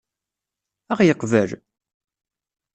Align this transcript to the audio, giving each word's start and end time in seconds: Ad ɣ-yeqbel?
Ad 0.91 0.95
ɣ-yeqbel? 0.97 1.49